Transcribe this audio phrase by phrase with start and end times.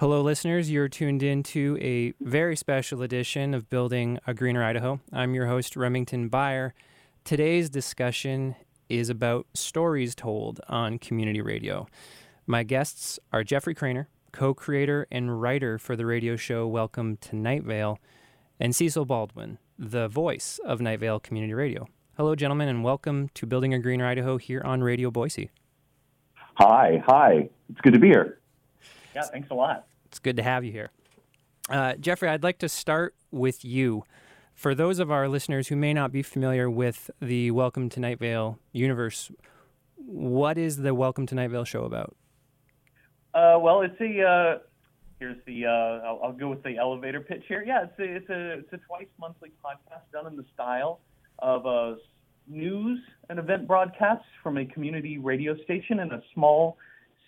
[0.00, 0.70] Hello, listeners.
[0.70, 5.00] You're tuned in to a very special edition of Building a Greener Idaho.
[5.12, 6.72] I'm your host, Remington Beyer.
[7.24, 8.54] Today's discussion
[8.88, 11.88] is about stories told on community radio.
[12.46, 17.34] My guests are Jeffrey Cranor, co creator and writer for the radio show Welcome to
[17.34, 17.98] Night Vale,
[18.60, 21.88] and Cecil Baldwin, the voice of Night Vale Community Radio.
[22.16, 25.50] Hello, gentlemen, and welcome to Building a Greener Idaho here on Radio Boise.
[26.54, 27.48] Hi, hi.
[27.68, 28.38] It's good to be here.
[29.18, 29.86] Yeah, thanks a lot.
[30.06, 30.90] It's good to have you here.
[31.68, 34.04] Uh, Jeffrey, I'd like to start with you.
[34.54, 38.20] For those of our listeners who may not be familiar with the Welcome to Night
[38.20, 39.32] Vale universe,
[39.96, 42.16] what is the Welcome to Night Vale show about?
[43.34, 44.58] Uh, well, it's a uh,
[45.18, 47.64] here's the uh, I'll, I'll, go with the elevator pitch here.
[47.66, 51.00] Yeah, it's a it's a it's a twice monthly podcast done in the style
[51.40, 51.96] of a
[52.46, 56.78] news and event broadcasts from a community radio station in a small,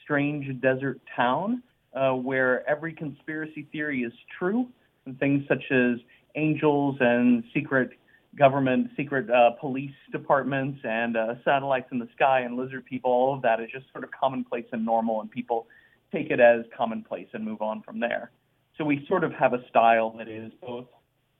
[0.03, 1.63] strange desert town
[1.95, 4.69] uh, where every conspiracy theory is true,
[5.07, 5.99] and things such as
[6.37, 7.91] angels and secret
[8.39, 13.35] government, secret uh, police departments, and uh, satellites in the sky and lizard people, all
[13.35, 15.67] of that is just sort of commonplace and normal, and people
[16.13, 18.31] take it as commonplace and move on from there.
[18.79, 20.87] So we sort of have a style that is both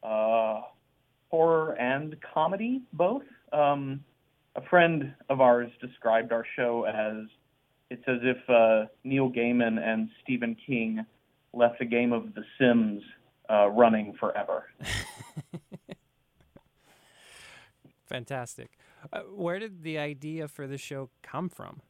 [0.03, 0.63] uh,
[1.31, 3.23] horror and comedy, both.
[3.53, 4.05] Um,
[4.57, 7.29] a friend of ours described our show as
[7.91, 11.05] it's as if uh, Neil Gaiman and Stephen King
[11.53, 13.03] left a game of The Sims
[13.51, 14.65] uh, running forever.
[18.07, 18.71] Fantastic.
[19.13, 21.81] Uh, where did the idea for the show come from?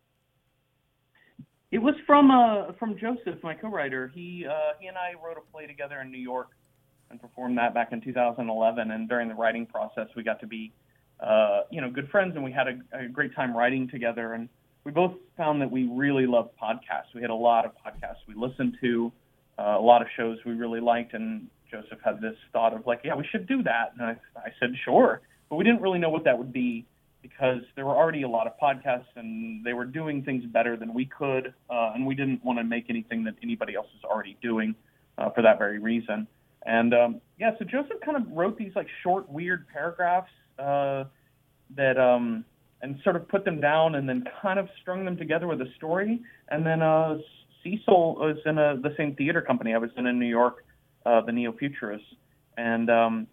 [1.71, 4.11] It was from uh, from Joseph, my co-writer.
[4.13, 6.49] He uh, he and I wrote a play together in New York
[7.11, 8.91] and performed that back in 2011.
[8.91, 10.73] And during the writing process, we got to be
[11.21, 14.33] uh, you know good friends, and we had a, a great time writing together.
[14.33, 14.49] And
[14.85, 17.15] we both found that we really loved podcasts.
[17.15, 19.13] We had a lot of podcasts we listened to,
[19.59, 23.01] uh, a lot of shows we really liked, and Joseph had this thought of like,
[23.05, 23.93] yeah, we should do that.
[23.99, 26.87] And I, I said, sure, but we didn't really know what that would be
[27.23, 30.95] because there were already a lot of podcasts and they were doing things better than
[30.95, 34.37] we could, uh, and we didn't want to make anything that anybody else is already
[34.43, 34.75] doing
[35.19, 36.27] uh, for that very reason.
[36.65, 41.05] And um, yeah, so Joseph kind of wrote these like short, weird paragraphs uh,
[41.77, 42.45] that um,
[42.83, 45.71] and sort of put them down and then kind of strung them together with a
[45.77, 46.21] story.
[46.49, 47.19] And then uh,
[47.63, 50.65] Cecil was in a, the same theater company I was in in New York,
[51.05, 52.07] uh, the Neo Futurists,
[52.57, 53.27] and um,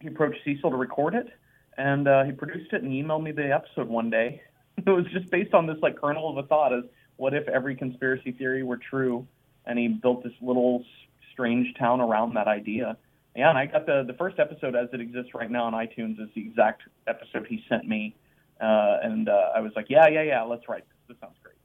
[0.00, 1.28] he approached Cecil to record it,
[1.76, 4.42] and uh, he produced it and he emailed me the episode one day.
[4.78, 6.84] it was just based on this like kernel of a thought as
[7.16, 9.26] what if every conspiracy theory were true,
[9.66, 10.84] and he built this little
[11.32, 12.96] strange town around that idea.
[13.36, 16.20] Yeah, and I got the the first episode as it exists right now on iTunes
[16.20, 18.14] is the exact episode he sent me
[18.62, 20.96] uh, and uh, I was like, yeah, yeah, yeah, let's write this.
[21.08, 21.56] This sounds great.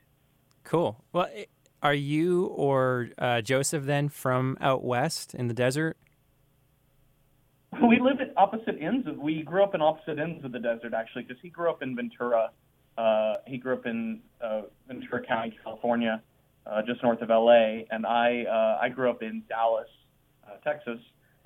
[0.63, 1.03] Cool.
[1.13, 1.29] Well,
[1.83, 5.95] are you or uh, Joseph then from out west in the desert?
[7.87, 9.07] We live at opposite ends.
[9.07, 11.83] Of, we grew up in opposite ends of the desert, actually, because he grew up
[11.83, 12.49] in Ventura.
[12.97, 16.23] Uh, he grew up in uh, Ventura County, California,
[16.65, 19.87] uh, just north of LA, and I I grew up in Dallas,
[20.63, 20.97] Texas,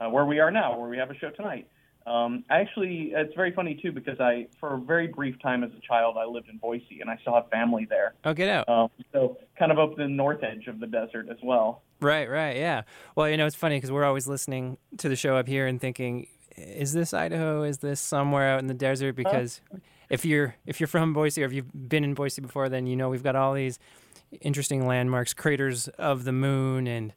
[0.10, 1.68] where we are now, where we have a show tonight.
[2.06, 5.88] Um, actually, it's very funny too because I, for a very brief time as a
[5.88, 8.14] child, I lived in Boise and I still have family there.
[8.26, 8.68] Oh, get out!
[8.68, 11.84] Um, so kind of up the north edge of the desert as well.
[12.00, 12.82] Right, right, yeah.
[13.16, 15.80] Well, you know, it's funny because we're always listening to the show up here and
[15.80, 17.64] thinking, is this Idaho?
[17.64, 19.16] Is this somewhere out in the desert?
[19.16, 19.78] Because huh?
[20.10, 22.96] if you're if you're from Boise or if you've been in Boise before, then you
[22.96, 23.78] know we've got all these
[24.42, 27.14] interesting landmarks, craters of the moon, and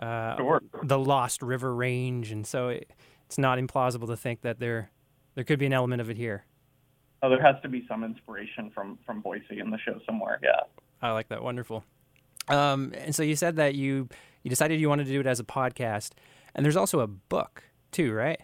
[0.00, 0.62] uh, sure.
[0.82, 2.70] the Lost River Range, and so.
[2.70, 2.90] It,
[3.26, 4.90] it's not implausible to think that there
[5.34, 6.44] there could be an element of it here.
[7.22, 10.38] Oh, there has to be some inspiration from from Boise in the show somewhere.
[10.42, 10.60] Yeah,
[11.02, 11.42] I like that.
[11.42, 11.84] Wonderful.
[12.48, 14.08] Um, and so you said that you
[14.42, 16.12] you decided you wanted to do it as a podcast,
[16.54, 18.40] and there's also a book too, right?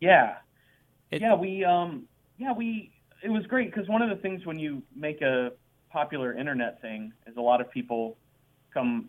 [0.00, 0.36] Yeah,
[1.10, 1.34] it, yeah.
[1.34, 2.04] We um
[2.38, 2.92] yeah we
[3.22, 5.52] it was great because one of the things when you make a
[5.90, 8.16] popular internet thing is a lot of people
[8.72, 9.08] come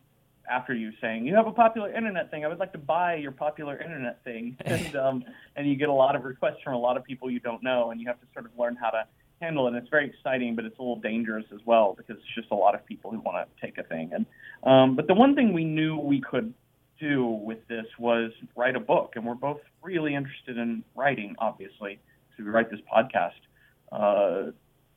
[0.49, 2.45] after you saying you have a popular internet thing.
[2.45, 5.23] I would like to buy your popular internet thing, and um,
[5.55, 7.91] and you get a lot of requests from a lot of people you don't know,
[7.91, 9.05] and you have to sort of learn how to
[9.41, 9.69] handle it.
[9.69, 12.55] And it's very exciting, but it's a little dangerous as well because it's just a
[12.55, 14.11] lot of people who want to take a thing.
[14.13, 14.25] And
[14.63, 16.53] um, but the one thing we knew we could
[16.99, 21.99] do with this was write a book, and we're both really interested in writing, obviously,
[22.37, 23.31] so we write this podcast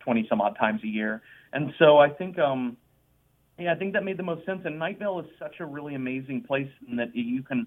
[0.01, 1.23] twenty uh, some odd times a year,
[1.53, 2.39] and so I think.
[2.39, 2.77] Um,
[3.59, 4.63] yeah, I think that made the most sense.
[4.65, 7.67] And Nightvale is such a really amazing place in that you can.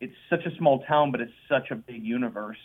[0.00, 2.58] It's such a small town, but it's such a big universe.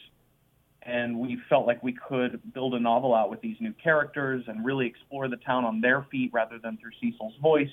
[0.83, 4.65] And we felt like we could build a novel out with these new characters and
[4.65, 7.69] really explore the town on their feet rather than through Cecil's voice.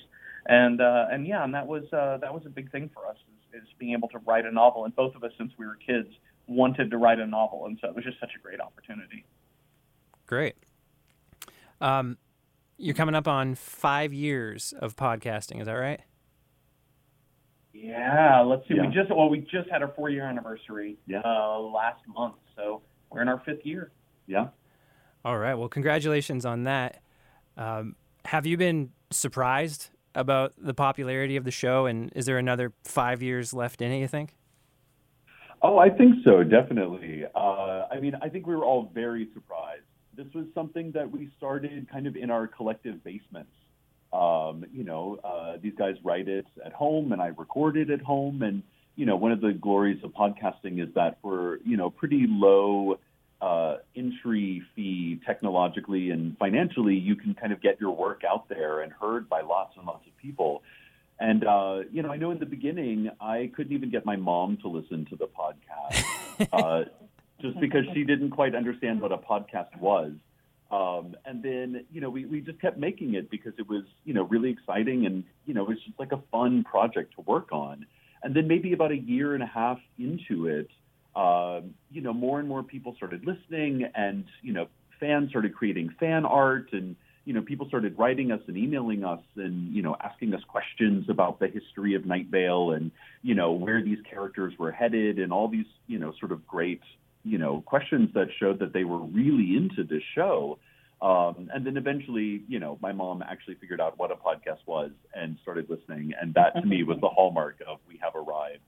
[0.47, 3.17] and uh, and yeah, and that was uh, that was a big thing for us
[3.53, 4.85] is, is being able to write a novel.
[4.85, 6.09] And both of us, since we were kids,
[6.47, 9.25] wanted to write a novel, and so it was just such a great opportunity.
[10.25, 10.55] Great.
[11.79, 12.17] Um,
[12.77, 15.59] you're coming up on five years of podcasting.
[15.59, 16.01] Is that right?
[17.73, 18.41] Yeah.
[18.41, 18.75] Let's see.
[18.75, 18.87] Yeah.
[18.87, 21.21] We just well, we just had our four year anniversary Yeah.
[21.23, 22.81] uh, last month, so
[23.11, 23.91] we're in our fifth year.
[24.25, 24.47] Yeah.
[25.23, 25.53] All right.
[25.55, 27.01] Well, congratulations on that.
[27.57, 27.95] Um,
[28.25, 31.85] have you been surprised about the popularity of the show?
[31.85, 34.35] And is there another five years left in it, you think?
[35.61, 37.23] Oh, I think so, definitely.
[37.35, 39.81] Uh, I mean, I think we were all very surprised.
[40.17, 43.51] This was something that we started kind of in our collective basements.
[44.11, 48.01] Um, you know, uh, these guys write it at home, and I record it at
[48.01, 48.41] home.
[48.41, 48.63] And
[48.95, 52.99] you know, one of the glories of podcasting is that for you know pretty low
[53.41, 58.81] uh, entry fee technologically and financially, you can kind of get your work out there
[58.81, 60.63] and heard by lots and lots of people.
[61.19, 64.57] And uh, you know, I know in the beginning I couldn't even get my mom
[64.63, 66.85] to listen to the podcast, uh,
[67.41, 70.13] just because she didn't quite understand what a podcast was.
[70.69, 74.13] Um, and then you know we we just kept making it because it was you
[74.13, 77.51] know really exciting and you know it was just like a fun project to work
[77.51, 77.85] on.
[78.23, 80.69] And then maybe about a year and a half into it,
[81.17, 84.67] um, you know, more and more people started listening, and you know,
[84.99, 86.95] fans started creating fan art, and
[87.25, 91.09] you know, people started writing us and emailing us, and you know, asking us questions
[91.09, 92.91] about the history of Night Vale, and
[93.23, 96.81] you know, where these characters were headed, and all these you know, sort of great
[97.27, 100.59] you know, questions that showed that they were really into this show.
[101.01, 104.91] Um, and then eventually, you know, my mom actually figured out what a podcast was
[105.13, 108.63] and started listening, and that to me was the hallmark of we have arrived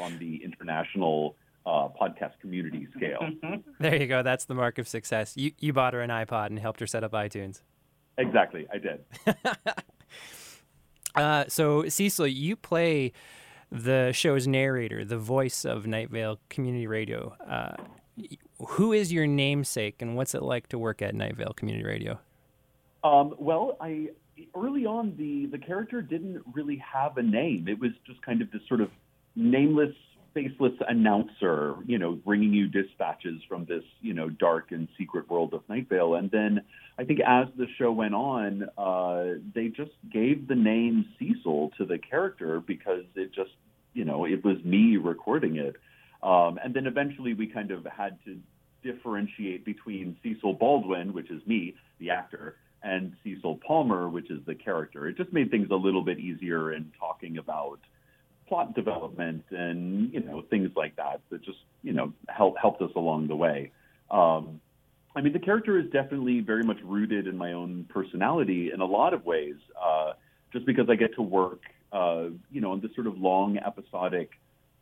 [0.00, 3.28] on the international uh, podcast community scale.
[3.80, 4.22] There you go.
[4.22, 5.36] That's the mark of success.
[5.36, 7.60] You you bought her an iPod and helped her set up iTunes.
[8.16, 9.04] exactly, I did.
[11.14, 13.12] Uh, so Cecil, you play
[13.70, 17.36] the show's narrator, the voice of Night Vale Community Radio.
[17.48, 17.74] Uh,
[18.68, 22.18] who is your namesake, and what's it like to work at Night Vale Community Radio?
[23.02, 24.10] Um, well, I
[24.54, 27.68] early on the the character didn't really have a name.
[27.68, 28.90] It was just kind of this sort of
[29.36, 29.94] nameless,
[30.32, 35.54] faceless announcer, you know, bringing you dispatches from this you know dark and secret world
[35.54, 36.14] of Night Vale.
[36.14, 36.62] And then
[36.98, 41.84] I think as the show went on, uh, they just gave the name Cecil to
[41.84, 43.52] the character because it just
[43.92, 45.76] you know it was me recording it.
[46.24, 48.38] Um, and then eventually we kind of had to
[48.82, 54.54] differentiate between Cecil Baldwin, which is me, the actor, and Cecil Palmer, which is the
[54.54, 55.06] character.
[55.06, 57.78] It just made things a little bit easier in talking about
[58.48, 62.90] plot development and you know things like that that just you know help helped us
[62.96, 63.70] along the way.
[64.10, 64.60] Um,
[65.16, 68.84] I mean, the character is definitely very much rooted in my own personality in a
[68.84, 70.14] lot of ways, uh,
[70.52, 71.60] just because I get to work,
[71.92, 74.30] uh, you know, on this sort of long episodic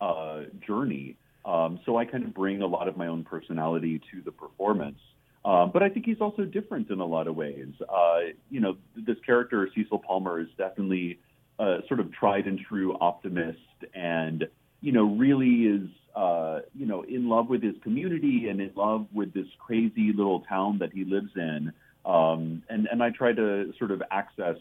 [0.01, 1.17] uh, journey.
[1.45, 4.99] Um, so I kind of bring a lot of my own personality to the performance.
[5.45, 7.69] Um, but I think he's also different in a lot of ways.
[7.89, 8.19] Uh,
[8.49, 11.19] you know, this character, Cecil Palmer, is definitely
[11.59, 13.59] a sort of tried and true optimist
[13.93, 14.47] and,
[14.81, 19.07] you know, really is, uh, you know, in love with his community and in love
[19.13, 21.73] with this crazy little town that he lives in.
[22.05, 24.57] Um, and, and I try to sort of access,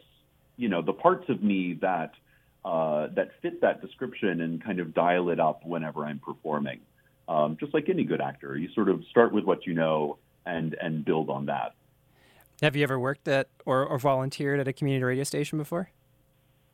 [0.58, 2.12] you know, the parts of me that
[2.64, 6.80] uh, that fit that description and kind of dial it up whenever I'm performing.
[7.28, 10.76] Um, just like any good actor, you sort of start with what you know and
[10.82, 11.74] and build on that.
[12.62, 15.90] Have you ever worked at or, or volunteered at a community radio station before?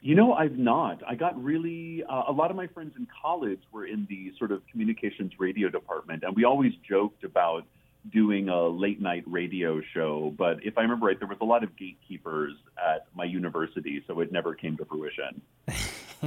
[0.02, 1.02] You know, I've not.
[1.08, 4.52] I got really uh, a lot of my friends in college were in the sort
[4.52, 7.66] of communications radio department, and we always joked about
[8.12, 10.34] doing a late night radio show.
[10.38, 14.20] But if I remember right, there was a lot of gatekeepers at my university, so
[14.22, 15.42] it never came to fruition.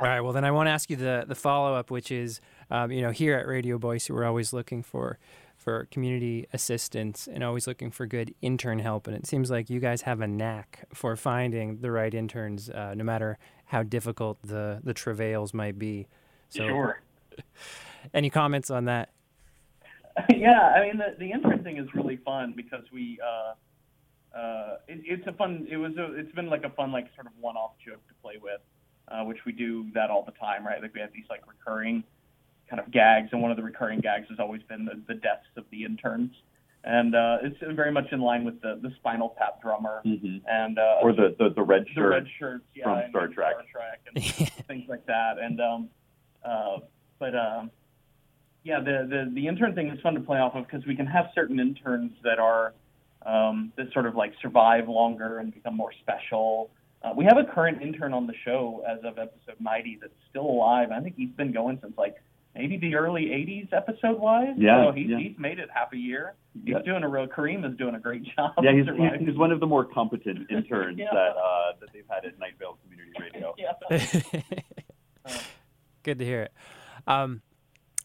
[0.00, 0.20] All right.
[0.20, 3.02] Well, then I want to ask you the the follow up, which is, um, you
[3.02, 5.18] know, here at Radio Boise, we're always looking for
[5.58, 9.06] for community assistance and always looking for good intern help.
[9.06, 12.94] And it seems like you guys have a knack for finding the right interns, uh,
[12.96, 13.36] no matter
[13.66, 16.06] how difficult the the travails might be.
[16.48, 17.00] So, Sure.
[18.14, 19.10] any comments on that?
[20.36, 25.00] yeah, I mean the the intern thing is really fun because we uh, uh, it,
[25.04, 25.66] it's a fun.
[25.70, 28.14] It was a, it's been like a fun like sort of one off joke to
[28.22, 28.60] play with,
[29.08, 30.80] uh, which we do that all the time, right?
[30.82, 32.04] Like we have these like recurring
[32.68, 35.46] kind of gags, and one of the recurring gags has always been the, the deaths
[35.56, 36.30] of the interns,
[36.84, 40.38] and uh, it's very much in line with the the Spinal Tap drummer Mm-hmm.
[40.48, 42.10] and uh, Or the, the, the red the shirt.
[42.10, 43.54] red shirts, yeah, from Star Trek.
[43.54, 44.24] Star Trek and
[44.68, 45.38] things like that.
[45.40, 45.88] And um,
[46.44, 46.78] uh,
[47.18, 47.70] but um,
[48.64, 51.06] yeah, the, the the intern thing is fun to play off of because we can
[51.06, 52.74] have certain interns that are
[53.24, 56.70] um, that sort of like survive longer and become more special.
[57.02, 60.44] Uh, we have a current intern on the show as of episode 90 that's still
[60.46, 60.90] alive.
[60.90, 62.16] I think he's been going since like
[62.54, 64.54] maybe the early 80s episode wise.
[64.58, 65.18] Yeah, so he's, yeah.
[65.18, 66.34] he's made it half a year.
[66.64, 66.82] He's Yeah.
[66.84, 67.26] doing a real.
[67.26, 68.52] Kareem is doing a great job.
[68.62, 68.84] Yeah, he's,
[69.20, 71.06] he's, he's one of the more competent interns Yeah.
[71.12, 73.54] that uh, that they've had at Night Vale Community Radio.
[75.26, 75.36] yeah.
[76.02, 76.52] Good to hear it.
[77.06, 77.40] Um,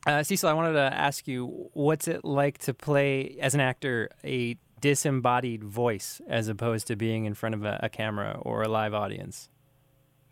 [0.06, 4.10] uh, Cecil, I wanted to ask you, what's it like to play as an actor
[4.24, 8.68] a disembodied voice as opposed to being in front of a, a camera or a
[8.68, 9.50] live audience?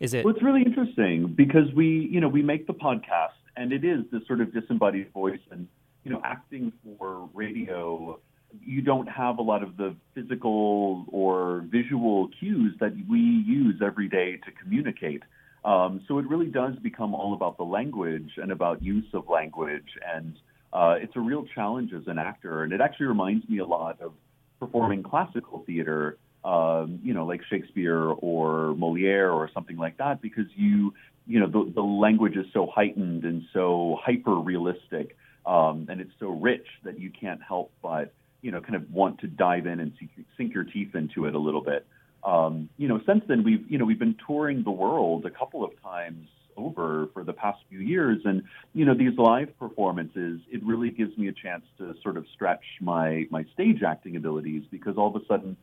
[0.00, 0.24] Is it?
[0.24, 4.04] Well, it's really interesting because we, you know, we make the podcast, and it is
[4.12, 5.66] this sort of disembodied voice, and
[6.04, 8.20] you know, acting for radio,
[8.62, 14.08] you don't have a lot of the physical or visual cues that we use every
[14.08, 15.22] day to communicate.
[15.64, 19.90] Um, so it really does become all about the language and about use of language,
[20.14, 20.36] and
[20.72, 22.64] uh, it's a real challenge as an actor.
[22.64, 24.12] And it actually reminds me a lot of
[24.60, 30.46] performing classical theater, um, you know, like Shakespeare or Moliere or something like that, because
[30.54, 30.92] you,
[31.26, 35.16] you know, the, the language is so heightened and so hyper realistic,
[35.46, 39.20] um, and it's so rich that you can't help but, you know, kind of want
[39.20, 41.86] to dive in and sink, sink your teeth into it a little bit.
[42.24, 45.64] Um, you know, since then we've, you know, we've been touring the world a couple
[45.64, 50.64] of times over for the past few years, and you know, these live performances, it
[50.64, 54.96] really gives me a chance to sort of stretch my my stage acting abilities because
[54.96, 55.56] all of a sudden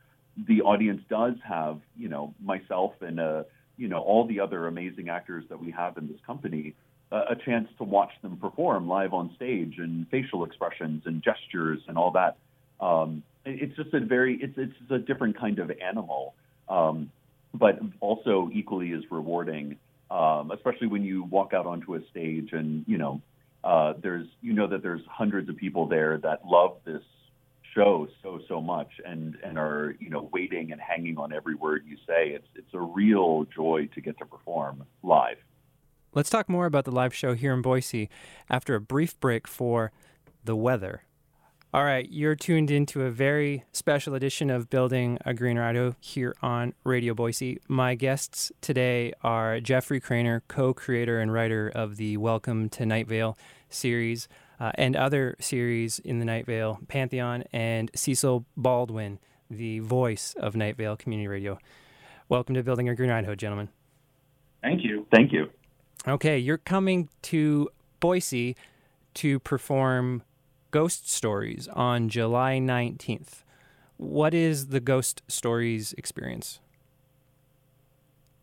[0.47, 3.43] the audience does have, you know, myself and uh,
[3.77, 6.75] you know, all the other amazing actors that we have in this company
[7.11, 11.79] uh, a chance to watch them perform live on stage and facial expressions and gestures
[11.87, 12.37] and all that.
[12.79, 16.35] Um, it's just a very it's it's a different kind of animal,
[16.69, 17.11] um,
[17.53, 19.77] but also equally as rewarding.
[20.09, 23.21] Um, especially when you walk out onto a stage and you know
[23.63, 27.03] uh, there's you know that there's hundreds of people there that love this
[27.73, 31.83] show so so much and and are you know waiting and hanging on every word
[31.87, 32.29] you say.
[32.29, 35.37] It's it's a real joy to get to perform live.
[36.13, 38.09] Let's talk more about the live show here in Boise
[38.49, 39.93] after a brief break for
[40.43, 41.03] the weather.
[41.73, 46.35] All right, you're tuned into a very special edition of Building a Greener Idaho here
[46.41, 47.61] on Radio Boise.
[47.69, 53.07] My guests today are Jeffrey Cranor, co creator and writer of the Welcome to Night
[53.07, 53.37] Vale
[53.69, 54.27] series
[54.59, 60.57] uh, and other series in the Night Vale Pantheon, and Cecil Baldwin, the voice of
[60.57, 61.57] Night Vale Community Radio.
[62.27, 63.69] Welcome to Building a Greener Idaho, gentlemen.
[64.61, 65.07] Thank you.
[65.09, 65.49] Thank you.
[66.05, 67.69] Okay, you're coming to
[68.01, 68.57] Boise
[69.13, 70.23] to perform
[70.71, 73.43] Ghost Stories on July 19th.
[73.97, 76.59] What is the Ghost Stories experience?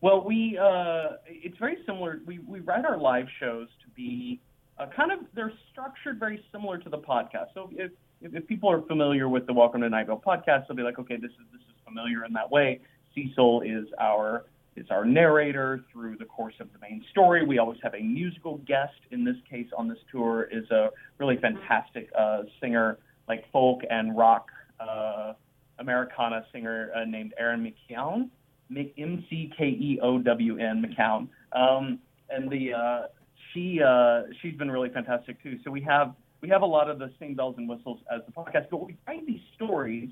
[0.01, 2.21] Well, we uh, it's very similar.
[2.25, 4.39] We we write our live shows to be
[4.77, 7.47] uh, kind of they're structured very similar to the podcast.
[7.53, 10.83] So if, if people are familiar with the Welcome to Night Vale podcast, they'll be
[10.83, 12.79] like, okay, this is this is familiar in that way.
[13.13, 14.45] Cecil is our
[14.79, 17.45] is our narrator through the course of the main story.
[17.45, 18.99] We always have a musical guest.
[19.11, 24.17] In this case, on this tour, is a really fantastic uh, singer, like folk and
[24.17, 24.47] rock
[24.79, 25.33] uh,
[25.79, 28.29] Americana singer uh, named Erin McKeown.
[28.71, 31.27] M C K E O W N McKeown.
[31.53, 33.07] Um, and the uh,
[33.51, 35.57] she uh, she's been really fantastic too.
[35.63, 38.31] So we have we have a lot of the same bells and whistles as the
[38.31, 40.09] podcast, but we write these stories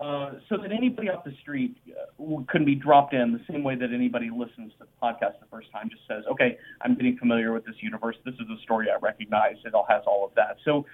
[0.00, 3.92] uh, so that anybody off the street uh, be dropped in the same way that
[3.92, 7.64] anybody listens to the podcast the first time just says, okay, I'm getting familiar with
[7.64, 8.16] this universe.
[8.24, 9.56] This is a story I recognize.
[9.64, 10.56] It all has all of that.
[10.64, 10.84] So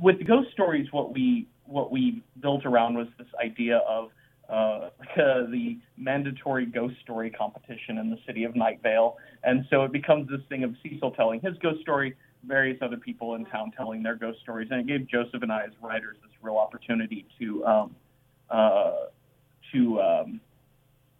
[0.00, 4.10] with ghost stories, what we what we built around was this idea of
[4.48, 9.18] uh, the mandatory ghost story competition in the city of Night Vale.
[9.44, 13.34] And so it becomes this thing of Cecil telling his ghost story, various other people
[13.34, 14.68] in town telling their ghost stories.
[14.70, 17.96] And it gave Joseph and I, as writers, this real opportunity to um,
[18.50, 18.92] uh,
[19.72, 20.40] to um,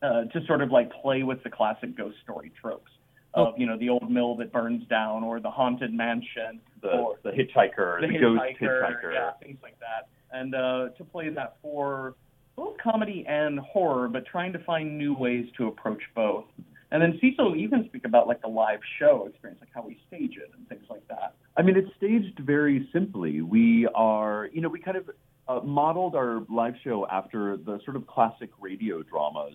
[0.03, 2.91] uh, to sort of like play with the classic ghost story tropes
[3.35, 7.17] of you know the old mill that burns down or the haunted mansion The or
[7.23, 9.13] the hitchhiker, the, ghost hitchhiker.
[9.13, 12.15] yeah, things like that, and uh, to play that for
[12.57, 16.45] both comedy and horror, but trying to find new ways to approach both.
[16.91, 20.37] And then Cecil even speak about like the live show experience, like how we stage
[20.39, 21.35] it and things like that.
[21.57, 23.43] I mean, it's staged very simply.
[23.43, 25.11] We are, you know, we kind of
[25.49, 29.55] uh, modeled our live show after the sort of classic radio dramas,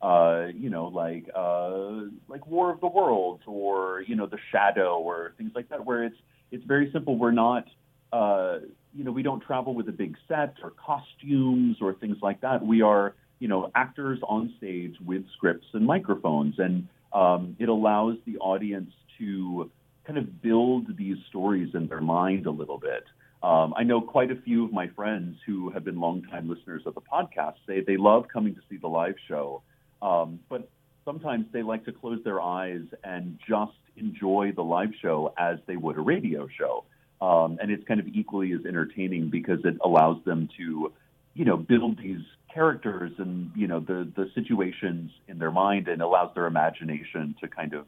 [0.00, 4.98] uh, you know, like uh, like War of the Worlds or you know The Shadow
[4.98, 6.16] or things like that, where it's
[6.50, 7.18] it's very simple.
[7.18, 7.66] We're not,
[8.12, 8.60] uh,
[8.94, 12.64] you know, we don't travel with a big set or costumes or things like that.
[12.64, 18.16] We are, you know, actors on stage with scripts and microphones, and um, it allows
[18.26, 19.70] the audience to
[20.06, 23.04] kind of build these stories in their mind a little bit.
[23.44, 26.94] Um, I know quite a few of my friends who have been longtime listeners of
[26.94, 29.60] the podcast say they love coming to see the live show,
[30.00, 30.70] um, but
[31.04, 35.76] sometimes they like to close their eyes and just enjoy the live show as they
[35.76, 36.84] would a radio show.
[37.20, 40.94] Um, and it's kind of equally as entertaining because it allows them to,
[41.34, 46.00] you know, build these characters and you know the the situations in their mind and
[46.00, 47.84] allows their imagination to kind of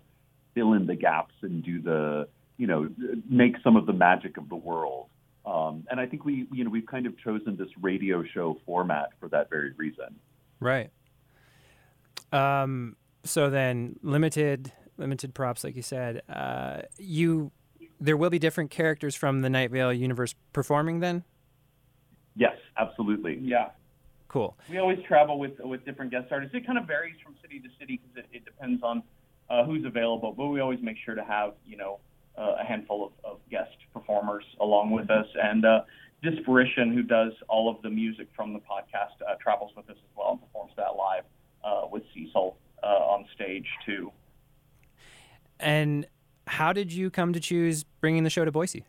[0.55, 2.91] fill in the gaps and do the you know
[3.31, 5.07] make some of the magic of the world.
[5.47, 9.11] Um, and I think we you know we've kind of chosen this radio show format
[9.21, 10.17] for that very reason.
[10.59, 10.91] Right.
[12.33, 16.23] Um, so then limited limited props, like you said.
[16.29, 17.53] Uh, you
[18.01, 21.25] there will be different characters from the Night Vale universe performing then.
[22.35, 23.39] Yes, absolutely.
[23.41, 23.71] Yeah.
[24.29, 24.59] Cool.
[24.69, 26.55] We always travel with with different guest artists.
[26.55, 29.03] It kind of varies from city to city because it, it depends on
[29.49, 30.33] uh, who's available.
[30.37, 32.01] But we always make sure to have you know
[32.37, 35.27] a handful of, of guest performers along with us.
[35.43, 35.81] And uh,
[36.23, 40.17] Disparition, who does all of the music from the podcast, uh, travels with us as
[40.17, 41.25] well and performs that live
[41.65, 44.11] uh, with Cecil uh, on stage too.
[45.61, 46.07] And
[46.47, 48.85] how did you come to choose bringing the show to Boise?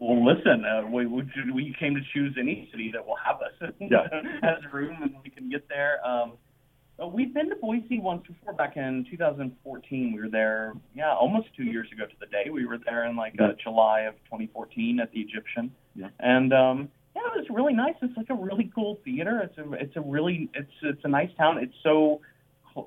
[0.00, 3.72] Well, listen, uh, we, we we came to choose any city that will have us
[3.80, 4.06] Yeah.
[4.42, 5.98] has room and we can get there.
[6.06, 6.38] Um, but
[7.06, 10.12] we've been to Boise once before, back in 2014.
[10.12, 12.50] We were there, yeah, almost two years ago to the day.
[12.50, 16.08] We were there in like uh, July of 2014 at the Egyptian, Yeah.
[16.18, 17.94] and um, yeah, it was really nice.
[18.02, 19.40] It's like a really cool theater.
[19.44, 21.58] It's a it's a really it's it's a nice town.
[21.58, 22.20] It's so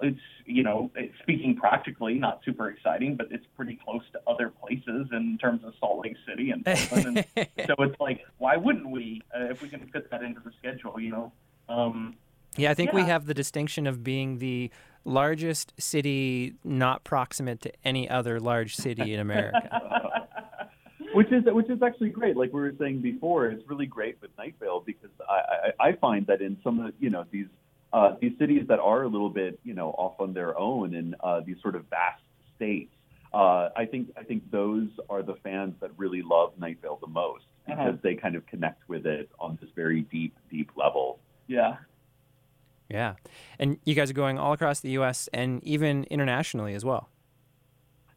[0.02, 4.50] it's you know it's speaking practically not super exciting, but it's pretty close to other
[4.50, 7.26] places in terms of Salt Lake City and and
[7.68, 11.00] so it's like why wouldn't we uh, if we can fit that into the schedule?
[11.00, 11.32] You know.
[11.70, 12.16] Um,
[12.58, 14.70] Yeah, I think we have the distinction of being the
[15.06, 19.70] largest city not proximate to any other large city in America.
[21.14, 22.38] which is which is actually great.
[22.38, 25.92] Like we were saying before, it's really great with Night Vale because I, I, I
[25.94, 27.48] find that in some of the, you know these
[27.94, 31.16] uh, these cities that are a little bit you know off on their own in
[31.22, 32.22] uh, these sort of vast
[32.56, 32.94] states,
[33.34, 37.08] uh, I think I think those are the fans that really love Night Vale the
[37.08, 37.98] most because Uh-huh.
[38.04, 41.20] they kind of connect with it on this very deep deep level.
[41.48, 41.78] yeah.
[42.92, 43.16] Yeah.
[43.58, 45.30] And you guys are going all across the U.S.
[45.34, 47.10] and even internationally as well.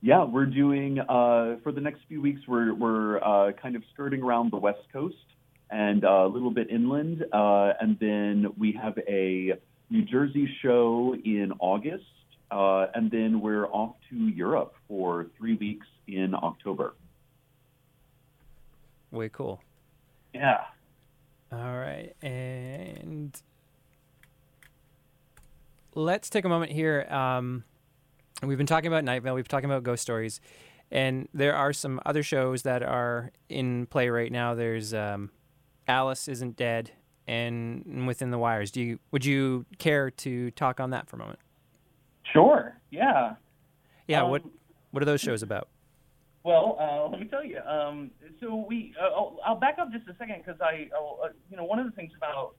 [0.00, 2.42] Yeah, we're doing uh, for the next few weeks.
[2.46, 5.16] We're we're uh, kind of skirting around the West Coast
[5.70, 9.54] and uh, a little bit inland, uh, and then we have a
[9.88, 12.04] New Jersey show in August,
[12.50, 16.94] uh, and then we're off to Europe for three weeks in October.
[19.10, 19.62] Way cool.
[20.34, 20.64] Yeah.
[21.50, 22.14] All right.
[22.20, 23.34] And
[25.94, 27.02] let's take a moment here.
[27.11, 27.64] Um,
[28.42, 30.40] we've been talking about Night Vale, we've been talking about ghost stories,
[30.90, 34.54] and there are some other shows that are in play right now.
[34.54, 35.30] There's um,
[35.88, 36.90] Alice Isn't Dead
[37.26, 38.70] and Within the Wires.
[38.70, 41.38] Do you would you care to talk on that for a moment?
[42.33, 42.76] Sure.
[42.90, 43.35] Yeah.
[44.07, 44.42] Yeah, Um, what
[44.90, 45.68] what are those shows about?
[46.42, 47.59] Well, uh, let me tell you.
[47.61, 51.57] Um, so we, uh, I'll, I'll back up just a second because I, uh, you
[51.57, 52.54] know, one of the things about,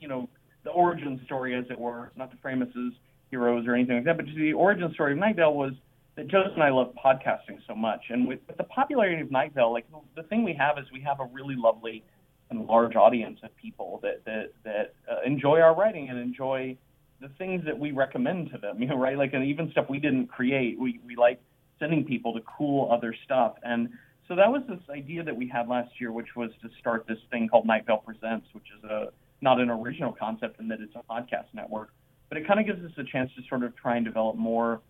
[0.00, 0.28] you know,
[0.64, 2.92] the origin story, as it were, not to frame us as
[3.30, 5.72] heroes or anything like that, but just the origin story of Night Vale was
[6.16, 9.54] that Joseph and I love podcasting so much, and with, with the popularity of Night
[9.54, 12.04] Vale, like the thing we have is we have a really lovely
[12.50, 16.76] and large audience of people that that that uh, enjoy our writing and enjoy
[17.20, 18.76] the things that we recommend to them.
[18.80, 19.16] You know, right?
[19.16, 21.40] Like, and even stuff we didn't create, we we like
[21.78, 23.54] sending people to cool other stuff.
[23.62, 23.88] And
[24.28, 27.18] so that was this idea that we had last year, which was to start this
[27.30, 29.08] thing called Night Vale Presents, which is a
[29.40, 31.90] not an original concept in that it's a podcast network,
[32.28, 34.80] but it kind of gives us a chance to sort of try and develop more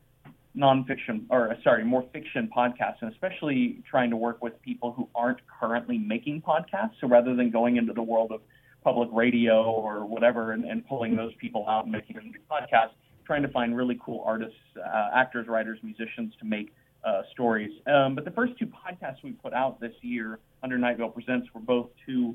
[0.56, 5.38] nonfiction or sorry, more fiction podcasts, and especially trying to work with people who aren't
[5.46, 6.92] currently making podcasts.
[7.00, 8.40] So rather than going into the world of
[8.82, 12.94] public radio or whatever and, and pulling those people out and making them do podcasts,
[13.24, 16.72] trying to find really cool artists, uh, actors, writers, musicians to make
[17.04, 17.70] uh, stories.
[17.86, 21.46] Um, but the first two podcasts we put out this year under Night Vale Presents
[21.54, 22.34] were both two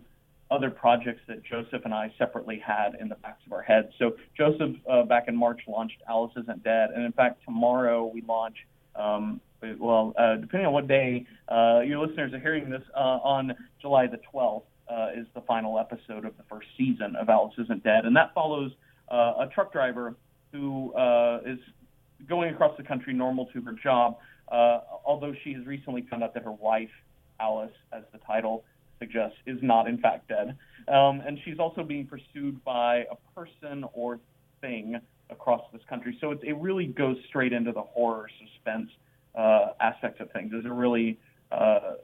[0.52, 3.88] other projects that Joseph and I separately had in the backs of our heads.
[3.98, 8.22] So Joseph, uh, back in March, launched Alice Isn't Dead, and in fact, tomorrow we
[8.22, 8.56] launch.
[8.96, 9.42] Um,
[9.80, 14.06] well, uh, depending on what day uh, your listeners are hearing this, uh, on July
[14.06, 18.06] the 12th uh, is the final episode of the first season of Alice Isn't Dead,
[18.06, 18.72] and that follows
[19.10, 20.16] uh, a truck driver
[20.52, 20.94] who
[21.46, 21.60] is
[22.30, 24.18] going across the country normal to her job,
[24.50, 26.92] although she has recently found out that her wife,
[27.40, 28.64] Alice, as the title
[29.00, 30.58] suggests, is not in fact dead.
[30.88, 34.20] Um, and she's also being pursued by a person or
[34.62, 36.18] thing across this country.
[36.22, 38.90] So it, it really goes straight into the horror suspense
[39.34, 40.52] uh, aspect of things.
[40.54, 41.20] It's a really
[41.52, 41.96] uh,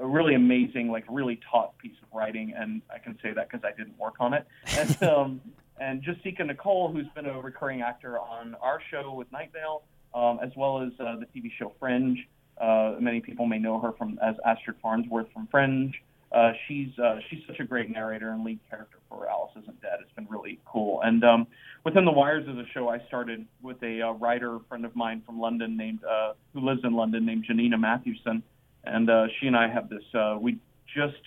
[0.00, 3.64] a really amazing, like really taut piece of writing, and I can say that because
[3.64, 4.46] I didn't work on it.
[4.78, 5.40] And, um,
[5.78, 9.82] and Jasika Nicole, who's been a recurring actor on our show with Night Vale,
[10.14, 12.26] um, as well as uh, the TV show Fringe.
[12.58, 15.94] Uh, many people may know her from as Astrid Farnsworth from Fringe.
[16.32, 19.98] Uh, she's uh, she's such a great narrator and lead character for Alice Isn't Dead.
[20.00, 21.00] It's been really cool.
[21.02, 21.46] And um,
[21.84, 25.22] within the wires of the show, I started with a uh, writer friend of mine
[25.26, 28.44] from London named uh, who lives in London named Janina Matthewson,
[28.84, 30.04] and uh, she and I have this.
[30.14, 30.58] Uh, we
[30.94, 31.18] just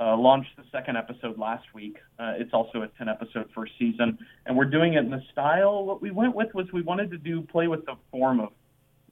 [0.00, 1.96] uh, launched the second episode last week.
[2.18, 5.84] Uh, it's also a 10 episode first season, and we're doing it in the style.
[5.84, 8.50] What we went with was we wanted to do play with the form of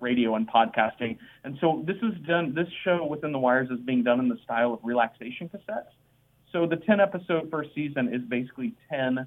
[0.01, 1.19] radio and podcasting.
[1.45, 2.55] And so this is done.
[2.55, 5.93] This show within the wires is being done in the style of relaxation cassettes.
[6.53, 9.27] So the 10 episode first season is basically 10,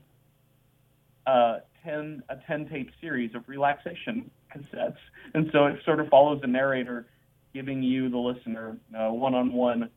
[1.27, 4.97] uh, 10 a 10 tape series of relaxation cassettes.
[5.33, 7.07] And so it sort of follows the narrator
[7.53, 9.89] giving you the listener one on one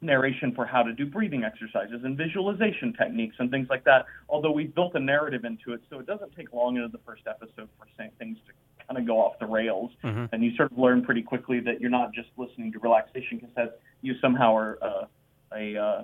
[0.00, 4.06] narration for how to do breathing exercises and visualization techniques and things like that.
[4.28, 7.22] Although we've built a narrative into it, so it doesn't take long into the first
[7.26, 7.86] episode for
[8.18, 8.52] things to
[8.86, 9.90] kind of go off the rails.
[10.04, 10.26] Mm-hmm.
[10.32, 13.72] And you sort of learn pretty quickly that you're not just listening to relaxation cassettes.
[14.02, 15.06] You somehow are uh,
[15.54, 16.02] a uh,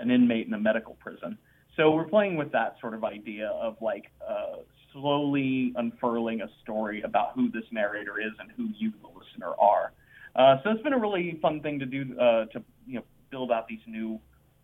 [0.00, 1.38] an inmate in a medical prison.
[1.76, 4.56] So we're playing with that sort of idea of like uh,
[4.92, 9.92] slowly unfurling a story about who this narrator is and who you, the listener, are.
[10.34, 13.04] Uh, so it's been a really fun thing to do uh, to you know
[13.36, 14.18] build out these new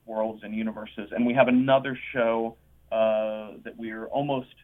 [0.06, 1.10] worlds and universes.
[1.14, 2.56] And we have another show
[2.90, 4.54] uh, that we're almost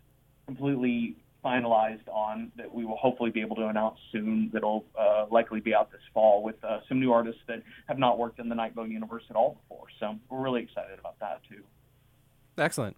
[0.47, 4.49] completely finalized on that we will hopefully be able to announce soon.
[4.51, 8.19] That'll uh, likely be out this fall with uh, some new artists that have not
[8.19, 9.89] worked in the Night Vale universe at all before.
[10.01, 11.63] So we're really excited about that too.
[12.57, 12.97] Excellent.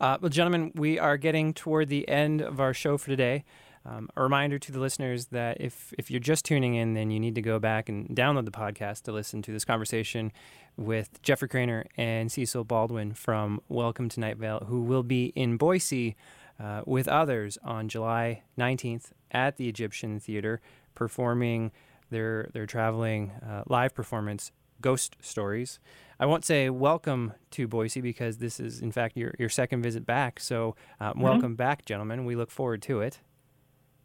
[0.00, 3.44] Uh, well, gentlemen, we are getting toward the end of our show for today.
[3.86, 7.20] Um, a reminder to the listeners that if, if you're just tuning in, then you
[7.20, 10.32] need to go back and download the podcast to listen to this conversation
[10.76, 15.58] with Jeffrey Cranor and Cecil Baldwin from Welcome to Night Vale, who will be in
[15.58, 16.16] Boise
[16.58, 20.62] uh, with others on July 19th at the Egyptian Theater
[20.94, 21.70] performing
[22.10, 25.78] their, their traveling uh, live performance, Ghost Stories.
[26.18, 30.06] I won't say welcome to Boise because this is, in fact, your, your second visit
[30.06, 30.40] back.
[30.40, 31.20] So, uh, mm-hmm.
[31.20, 32.24] welcome back, gentlemen.
[32.24, 33.18] We look forward to it.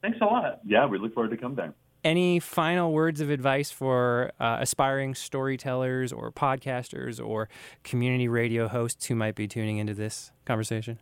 [0.01, 0.59] Thanks a lot.
[0.65, 1.71] Yeah, we look forward to come back.
[2.03, 7.49] Any final words of advice for uh, aspiring storytellers or podcasters or
[7.83, 10.99] community radio hosts who might be tuning into this conversation?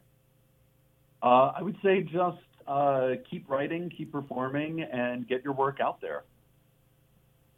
[1.21, 6.01] Uh, I would say just uh, keep writing, keep performing, and get your work out
[6.01, 6.23] there.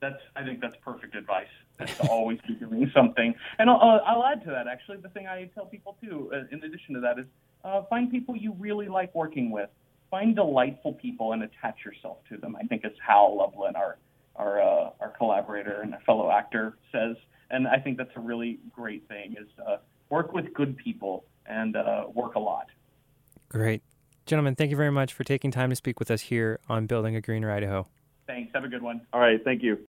[0.01, 1.47] That's I think that's perfect advice.
[1.77, 3.33] That's to always be doing something.
[3.57, 4.97] And I'll, I'll, add to that actually.
[4.97, 7.25] The thing I tell people too, uh, in addition to that, is
[7.63, 9.69] uh, find people you really like working with
[10.09, 12.55] find delightful people and attach yourself to them.
[12.55, 13.97] I think is how Loveland, our
[14.35, 17.15] our uh, our collaborator and a fellow actor, says,
[17.51, 19.35] and I think that's a really great thing.
[19.39, 19.77] Is uh,
[20.09, 22.67] work with good people and uh, work a lot.
[23.49, 23.81] Great,
[24.25, 24.55] gentlemen.
[24.55, 27.21] Thank you very much for taking time to speak with us here on Building a
[27.21, 27.87] Greener Idaho.
[28.27, 28.51] Thanks.
[28.53, 29.01] Have a good one.
[29.11, 29.43] All right.
[29.43, 29.88] Thank you.